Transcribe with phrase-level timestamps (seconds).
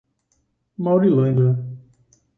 [0.77, 1.47] Maurilândia